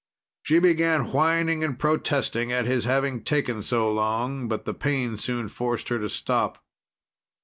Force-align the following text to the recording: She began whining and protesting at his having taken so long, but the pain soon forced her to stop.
She 0.41 0.57
began 0.57 1.11
whining 1.11 1.63
and 1.63 1.77
protesting 1.77 2.51
at 2.51 2.65
his 2.65 2.85
having 2.85 3.23
taken 3.23 3.61
so 3.61 3.87
long, 3.93 4.47
but 4.47 4.65
the 4.65 4.73
pain 4.73 5.19
soon 5.19 5.47
forced 5.47 5.89
her 5.89 5.99
to 5.99 6.09
stop. 6.09 6.57